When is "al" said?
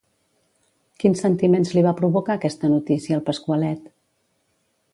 3.19-3.25